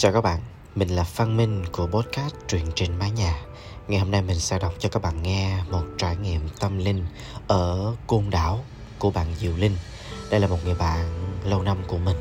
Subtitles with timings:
[0.00, 0.40] Chào các bạn,
[0.74, 3.40] mình là Phan Minh của podcast Truyện trên mái nhà.
[3.88, 7.06] Ngày hôm nay mình sẽ đọc cho các bạn nghe một trải nghiệm tâm linh
[7.48, 8.64] ở Côn Đảo
[8.98, 9.76] của bạn Diệu Linh.
[10.30, 11.04] Đây là một người bạn
[11.44, 12.16] lâu năm của mình.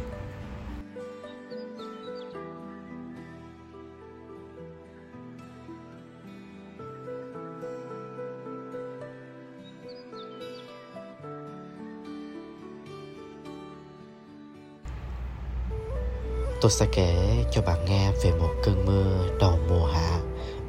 [16.62, 20.20] Tôi sẽ kể cho bạn nghe về một cơn mưa đầu mùa hạ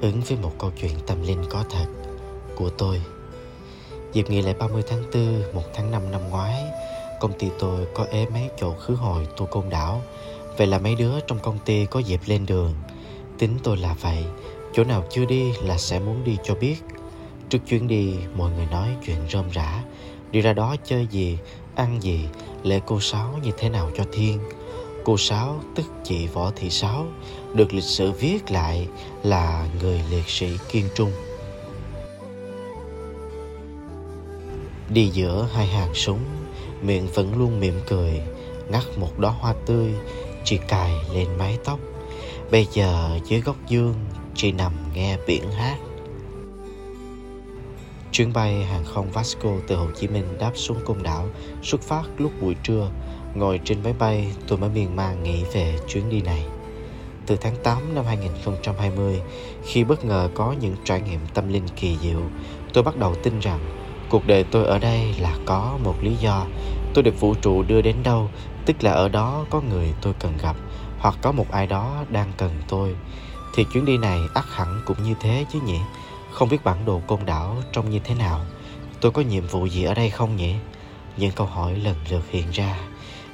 [0.01, 1.87] ứng với một câu chuyện tâm linh có thật
[2.57, 3.03] của tôi.
[4.13, 6.65] Dịp nghỉ lễ 30 tháng 4, 1 tháng 5 năm ngoái,
[7.21, 10.03] công ty tôi có ế mấy chỗ khứ hồi tour côn đảo.
[10.57, 12.75] Vậy là mấy đứa trong công ty có dịp lên đường.
[13.39, 14.25] Tính tôi là vậy,
[14.73, 16.77] chỗ nào chưa đi là sẽ muốn đi cho biết.
[17.49, 19.85] Trước chuyến đi, mọi người nói chuyện rôm rã.
[20.31, 21.39] Đi ra đó chơi gì,
[21.75, 22.29] ăn gì,
[22.63, 24.39] lễ cô sáu như thế nào cho thiên–
[25.05, 27.07] Cô Sáu tức chị Võ Thị Sáu
[27.55, 28.89] được lịch sử viết lại
[29.23, 31.13] là người liệt sĩ kiên trung.
[34.89, 36.25] Đi giữa hai hàng súng,
[36.83, 38.21] miệng vẫn luôn mỉm cười,
[38.71, 39.95] ngắt một đóa hoa tươi,
[40.45, 41.79] chị cài lên mái tóc.
[42.51, 43.95] Bây giờ dưới góc dương,
[44.35, 45.77] chị nằm nghe biển hát.
[48.13, 51.29] Chuyến bay hàng không Vasco từ Hồ Chí Minh đáp xuống côn đảo
[51.63, 52.91] xuất phát lúc buổi trưa
[53.35, 56.45] Ngồi trên máy bay, tôi mới miên man nghĩ về chuyến đi này.
[57.27, 59.21] Từ tháng 8 năm 2020,
[59.65, 62.21] khi bất ngờ có những trải nghiệm tâm linh kỳ diệu,
[62.73, 63.61] tôi bắt đầu tin rằng
[64.09, 66.47] cuộc đời tôi ở đây là có một lý do.
[66.95, 68.31] Tôi được vũ trụ đưa đến đâu,
[68.67, 70.57] tức là ở đó có người tôi cần gặp,
[70.99, 72.95] hoặc có một ai đó đang cần tôi.
[73.55, 75.79] Thì chuyến đi này ắt hẳn cũng như thế chứ nhỉ?
[76.33, 78.41] Không biết bản đồ côn đảo trông như thế nào?
[79.01, 80.55] Tôi có nhiệm vụ gì ở đây không nhỉ?
[81.17, 82.77] Những câu hỏi lần lượt hiện ra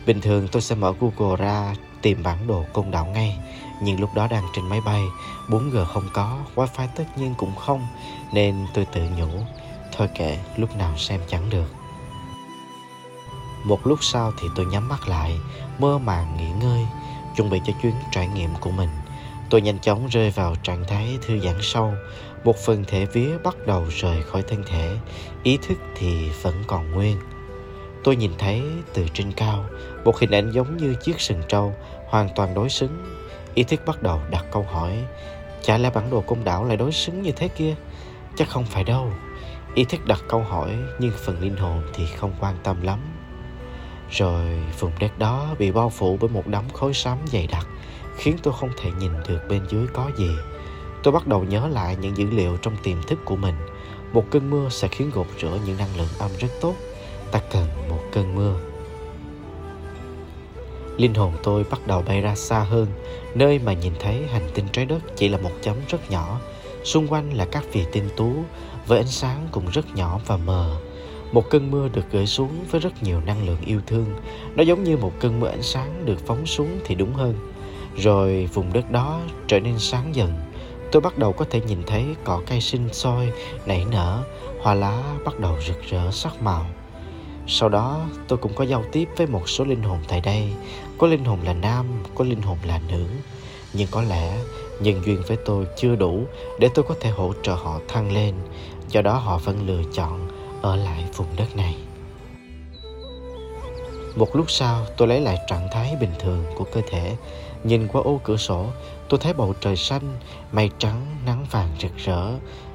[0.07, 3.39] Bình thường tôi sẽ mở Google ra tìm bản đồ côn đảo ngay
[3.83, 5.03] Nhưng lúc đó đang trên máy bay
[5.49, 7.87] 4G không có, wifi tất nhiên cũng không
[8.33, 9.29] Nên tôi tự nhủ
[9.97, 11.67] Thôi kệ, lúc nào xem chẳng được.
[13.65, 15.39] Một lúc sau thì tôi nhắm mắt lại
[15.79, 16.87] Mơ màng nghỉ ngơi
[17.37, 18.91] Chuẩn bị cho chuyến trải nghiệm của mình.
[19.51, 21.93] Tôi nhanh chóng rơi vào trạng thái thư giãn sâu
[22.45, 24.97] Một phần thể vía bắt đầu rời khỏi thân thể
[25.43, 27.17] Ý thức thì vẫn còn nguyên.
[28.07, 28.63] Tôi nhìn thấy
[28.95, 29.65] từ trên cao
[30.05, 31.75] một hình ảnh giống như chiếc sừng trâu
[32.07, 33.05] hoàn toàn đối xứng.
[33.55, 34.99] Ý thức bắt đầu đặt câu hỏi,
[35.63, 37.75] chả lẽ bản đồ công đảo lại đối xứng như thế kia?
[38.37, 39.13] Chắc không phải đâu.
[39.75, 42.99] Ý thức đặt câu hỏi nhưng phần linh hồn thì không quan tâm lắm.
[44.11, 44.45] Rồi
[44.81, 47.67] vùng đất đó bị bao phủ bởi một đám khối xám dày đặc
[48.17, 50.31] khiến tôi không thể nhìn được bên dưới có gì.
[51.03, 53.55] Tôi bắt đầu nhớ lại những dữ liệu trong tiềm thức của mình.
[54.13, 56.75] Một cơn mưa sẽ khiến gột rửa những năng lượng âm rất tốt
[57.31, 58.55] ta cần một cơn mưa.
[60.97, 62.87] Linh hồn tôi bắt đầu bay ra xa hơn,
[63.35, 66.41] nơi mà nhìn thấy hành tinh trái đất chỉ là một chấm rất nhỏ.
[66.85, 68.33] Xung quanh là các vì tinh tú,
[68.87, 70.77] với ánh sáng cũng rất nhỏ và mờ.
[71.33, 74.07] Một cơn mưa được gửi xuống với rất nhiều năng lượng yêu thương.
[74.57, 77.53] Nó giống như một cơn mưa ánh sáng được phóng xuống thì đúng hơn.
[77.97, 80.33] Rồi vùng đất đó trở nên sáng dần.
[80.93, 83.33] Tôi bắt đầu có thể nhìn thấy cỏ cây sinh sôi,
[83.67, 84.23] nảy nở,
[84.61, 86.67] hoa lá bắt đầu rực rỡ sắc màu
[87.49, 90.49] sau đó tôi cũng có giao tiếp với một số linh hồn tại đây.
[90.99, 93.05] Có linh hồn là nam, có linh hồn là nữ.
[93.73, 94.39] Nhưng có lẽ
[94.81, 96.25] nhân duyên với tôi chưa đủ
[96.59, 98.35] Để tôi có thể hỗ trợ họ thăng lên.
[98.89, 100.29] Do đó họ vẫn lựa chọn
[100.63, 101.77] ở lại vùng đất này.
[104.17, 107.17] Một lúc sau tôi lấy lại trạng thái bình thường của cơ thể.
[107.65, 108.67] Nhìn qua ô cửa sổ
[109.09, 110.19] tôi thấy bầu trời xanh,
[110.53, 112.31] mây trắng, nắng vàng rực rỡ.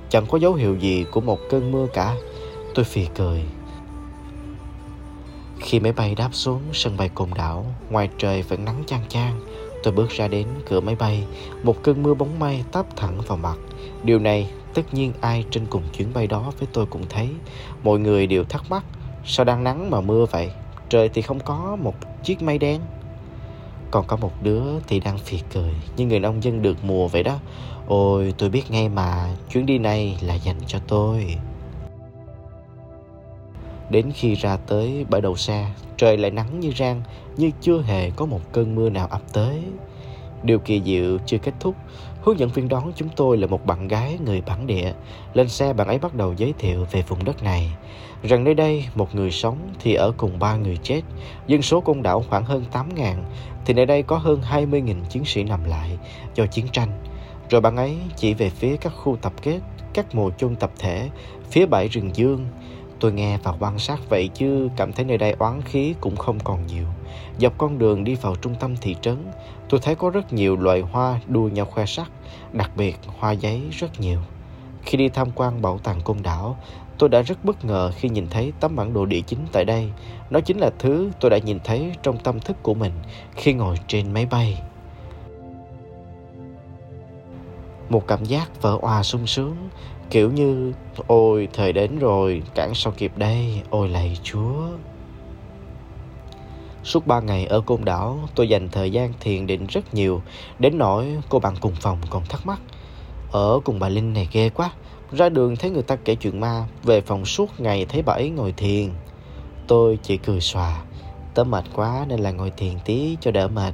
[0.09, 2.15] Chẳng có dấu hiệu gì của một cơn mưa cả.
[2.75, 3.43] Tôi phì cười
[5.71, 9.39] khi máy bay đáp xuống sân bay Côn Đảo, ngoài trời vẫn nắng chang chang,
[9.83, 11.23] tôi bước ra đến cửa máy bay,
[11.63, 13.57] một cơn mưa bóng mây tấp thẳng vào mặt.
[14.03, 17.29] Điều này tất nhiên ai trên cùng chuyến bay đó với tôi cũng thấy.
[17.83, 18.83] Mọi người đều thắc mắc,
[19.25, 20.51] sao đang nắng mà mưa vậy?
[20.89, 22.81] Trời thì không có một chiếc mây đen.
[23.91, 27.23] Còn có một đứa thì đang phì cười Như người nông dân được mùa vậy
[27.23, 27.39] đó
[27.87, 31.35] Ôi tôi biết ngay mà Chuyến đi này là dành cho tôi
[33.91, 35.67] Đến khi ra tới bãi đầu xe,
[35.97, 37.01] trời lại nắng như rang,
[37.37, 39.61] như chưa hề có một cơn mưa nào ập tới.
[40.43, 41.75] Điều kỳ diệu chưa kết thúc,
[42.21, 44.93] hướng dẫn viên đón chúng tôi là một bạn gái người bản địa.
[45.33, 47.71] Lên xe bạn ấy bắt đầu giới thiệu về vùng đất này,
[48.23, 51.01] rằng nơi đây một người sống thì ở cùng ba người chết,
[51.47, 53.15] dân số côn đảo khoảng hơn 8.000,
[53.65, 55.97] thì nơi đây có hơn 20.000 chiến sĩ nằm lại
[56.35, 56.89] do chiến tranh.
[57.49, 59.59] Rồi bạn ấy chỉ về phía các khu tập kết,
[59.93, 61.09] các mồ chôn tập thể,
[61.49, 62.45] phía bãi rừng dương,
[63.01, 66.39] Tôi nghe và quan sát vậy chứ cảm thấy nơi đây oán khí cũng không
[66.39, 66.85] còn nhiều.
[67.39, 69.17] dọc con đường đi vào trung tâm thị trấn,
[69.69, 72.11] tôi thấy có rất nhiều loại hoa đua nhau khoe sắc,
[72.53, 74.19] đặc biệt hoa giấy rất nhiều.
[74.83, 76.57] Khi đi tham quan bảo tàng côn đảo,
[76.97, 79.89] tôi đã rất bất ngờ khi nhìn thấy tấm bản đồ địa chính tại đây.
[80.29, 82.93] Nó chính là thứ tôi đã nhìn thấy trong tâm thức của mình
[83.35, 84.61] khi ngồi trên máy bay.
[87.89, 89.55] Một cảm giác vỡ hòa sung sướng,
[90.11, 90.73] kiểu như
[91.07, 94.67] ôi thời đến rồi, cản sao kịp đây, ôi lạy chúa.
[96.83, 100.21] Suốt ba ngày ở Côn Đảo, tôi dành thời gian thiền định rất nhiều,
[100.59, 102.59] đến nỗi cô bạn cùng phòng còn thắc mắc.
[103.31, 104.71] Ở cùng bà Linh này ghê quá,
[105.11, 108.29] ra đường thấy người ta kể chuyện ma, về phòng suốt ngày thấy bà ấy
[108.29, 108.89] ngồi thiền.
[109.67, 110.83] Tôi chỉ cười xòa,
[111.33, 113.73] tớ mệt quá nên là ngồi thiền tí cho đỡ mệt.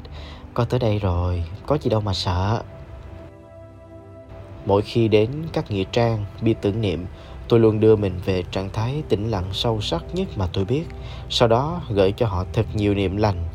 [0.54, 2.64] Con tới đây rồi, có gì đâu mà sợ.
[4.68, 7.06] Mỗi khi đến các nghĩa trang, bia tưởng niệm,
[7.48, 10.84] tôi luôn đưa mình về trạng thái tĩnh lặng sâu sắc nhất mà tôi biết.
[11.30, 13.48] Sau đó gửi cho họ thật nhiều niệm lành.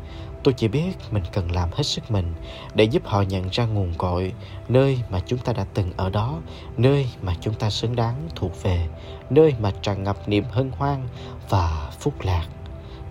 [0.43, 2.33] Tôi chỉ biết mình cần làm hết sức mình
[2.75, 4.33] để giúp họ nhận ra nguồn cội,
[4.69, 6.39] nơi mà chúng ta đã từng ở đó,
[6.77, 8.87] nơi mà chúng ta xứng đáng thuộc về,
[9.29, 11.07] nơi mà tràn ngập niềm hân hoan
[11.49, 12.45] và phúc lạc.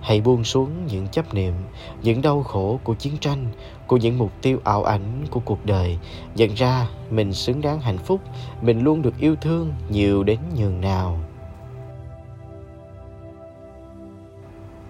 [0.02, 1.54] Hãy buông xuống những chấp niệm,
[2.02, 3.46] những đau khổ của chiến tranh,
[3.86, 5.98] của những mục tiêu ảo ảnh của cuộc đời.
[6.34, 8.20] Nhận ra mình xứng đáng hạnh phúc,
[8.62, 11.18] mình luôn được yêu thương nhiều đến nhường nào.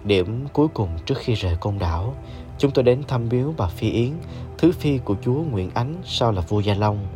[0.03, 2.13] Điểm cuối cùng trước khi rời côn đảo,
[2.57, 4.11] chúng tôi đến thăm biếu bà Phi Yến,
[4.57, 7.07] thứ phi của chúa Nguyễn Ánh sau là vua Gia Long.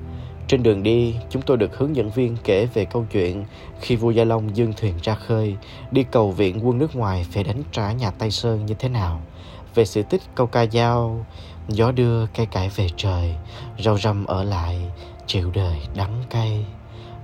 [0.48, 3.46] Trên đường đi, chúng tôi được hướng dẫn viên kể về câu chuyện
[3.82, 5.56] khi vua Gia Long dương thuyền ra khơi,
[5.92, 9.22] đi cầu viện quân nước ngoài về đánh trả nhà Tây Sơn như thế nào.
[9.76, 11.26] Về sự tích câu ca dao,
[11.68, 13.36] gió đưa cây cải về trời,
[13.80, 14.78] rau răm ở lại,
[15.26, 16.66] chịu đời đắng cay.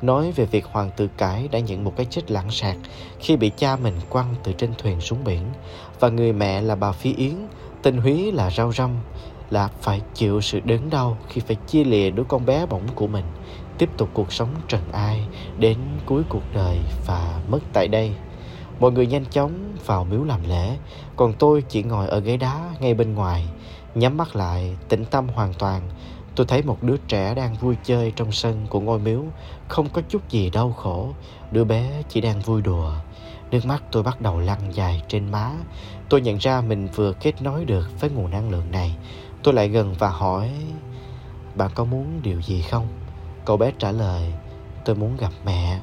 [0.02, 2.78] Nói về việc hoàng tử cải đã nhận một cái chết lãng sạc
[3.20, 5.44] khi bị cha mình quăng từ trên thuyền xuống biển.
[6.00, 7.36] Và người mẹ là bà Phi Yến,
[7.82, 8.90] tên Húy là rau răm,
[9.54, 13.08] là phải chịu sự đớn đau khi phải chia lìa đứa con bé bỏng của
[13.08, 13.26] mình,
[13.78, 15.26] tiếp tục cuộc sống trần ai
[15.60, 18.12] đến cuối cuộc đời và mất tại đây.
[18.80, 19.52] Mọi người nhanh chóng
[19.86, 20.78] vào miếu làm lễ,
[21.16, 23.46] còn tôi chỉ ngồi ở ghế đá ngay bên ngoài,
[23.96, 25.82] nhắm mắt lại, tĩnh tâm hoàn toàn.
[26.36, 29.24] Tôi thấy một đứa trẻ đang vui chơi trong sân của ngôi miếu,
[29.68, 31.10] không có chút gì đau khổ,
[31.52, 32.92] đứa bé chỉ đang vui đùa.
[33.52, 35.52] Nước mắt tôi bắt đầu lăn dài trên má.
[36.10, 38.96] Tôi nhận ra mình vừa kết nối được với nguồn năng lượng này.
[39.44, 40.52] Tôi lại gần và hỏi
[41.56, 42.88] Bạn có muốn điều gì không?
[43.46, 44.34] Cậu bé trả lời,
[44.86, 45.80] Tôi muốn gặp mẹ.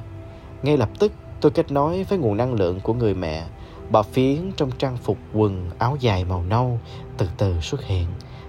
[0.63, 1.11] Ngay lập tức,
[1.41, 3.45] tôi kết nối với nguồn năng lượng của người mẹ.
[3.89, 6.79] Bà Phiến trong trang phục quần áo dài màu nâu
[7.17, 8.05] từ từ xuất hiện.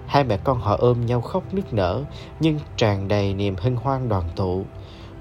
[0.07, 2.03] Hai mẹ con họ ôm nhau khóc nức nở,
[2.39, 4.65] Nhưng tràn đầy niềm hân hoan đoàn tụ.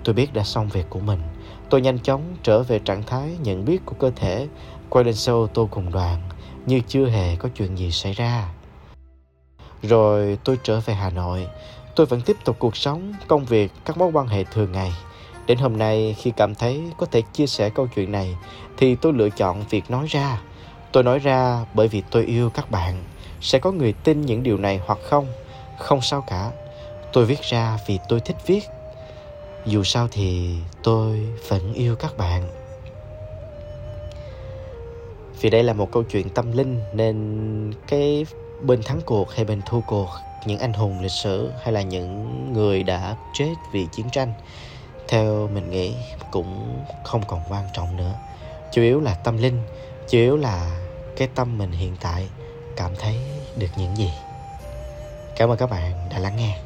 [0.04, 1.20] Tôi biết đã xong việc của mình.
[1.70, 4.48] Tôi nhanh chóng trở về trạng thái nhận biết của cơ thể,
[4.90, 6.20] Quay lên xe ô tô cùng đoàn,
[6.66, 8.48] Như chưa hề có chuyện gì xảy ra
[9.82, 11.46] rồi tôi trở về Hà Nội.
[11.96, 14.92] Tôi vẫn tiếp tục cuộc sống, công việc, các mối quan hệ thường ngày.
[15.46, 18.36] Đến hôm nay khi cảm thấy có thể chia sẻ câu chuyện này
[18.76, 20.40] thì tôi lựa chọn việc nói ra.
[20.92, 23.04] Tôi nói ra bởi vì tôi yêu các bạn.
[23.40, 25.26] Sẽ có người tin những điều này hoặc không,
[25.78, 26.50] không sao cả.
[27.12, 28.64] Tôi viết ra vì tôi thích viết.
[29.66, 32.48] Dù sao thì tôi vẫn yêu các bạn.
[35.40, 38.26] Vì đây là một câu chuyện tâm linh nên cái
[38.62, 40.08] bên thắng cuộc hay bên thua cuộc,
[40.46, 44.32] những anh hùng lịch sử hay là những người đã chết vì chiến tranh,
[45.08, 45.94] theo mình nghĩ
[46.30, 48.14] cũng không còn quan trọng nữa.
[48.72, 49.62] Chủ yếu là tâm linh,
[50.08, 50.80] chủ yếu là
[51.16, 52.28] cái tâm mình hiện tại
[52.76, 53.16] cảm thấy
[53.56, 54.10] được những gì.
[55.36, 56.58] Cảm ơn các bạn đã lắng nghe.